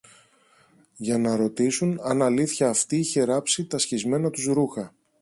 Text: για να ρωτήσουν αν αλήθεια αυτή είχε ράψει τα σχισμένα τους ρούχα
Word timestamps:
για 0.97 1.17
να 1.17 1.35
ρωτήσουν 1.35 1.99
αν 2.03 2.21
αλήθεια 2.21 2.69
αυτή 2.69 2.97
είχε 2.97 3.23
ράψει 3.23 3.65
τα 3.67 3.77
σχισμένα 3.77 4.29
τους 4.29 4.43
ρούχα 4.45 4.93